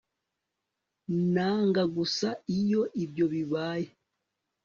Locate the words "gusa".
1.95-2.27